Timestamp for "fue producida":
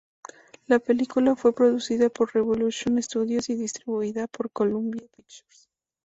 1.35-2.09